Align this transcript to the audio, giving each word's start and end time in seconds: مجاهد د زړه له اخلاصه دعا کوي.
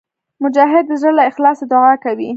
مجاهد 0.43 0.83
د 0.87 0.91
زړه 1.01 1.11
له 1.17 1.23
اخلاصه 1.31 1.63
دعا 1.73 1.93
کوي. 2.03 2.29